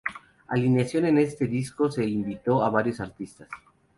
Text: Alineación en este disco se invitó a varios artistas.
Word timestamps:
Alineación 0.47 1.05
en 1.05 1.19
este 1.19 1.45
disco 1.45 1.91
se 1.91 2.03
invitó 2.03 2.63
a 2.63 2.71
varios 2.71 2.99
artistas. 2.99 3.47